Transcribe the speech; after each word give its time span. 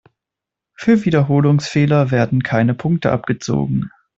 Für 0.73 1.05
Wiederholungsfehler 1.05 2.09
werden 2.09 2.41
keine 2.41 2.73
Punkte 2.73 3.11
abgezogen. 3.11 3.91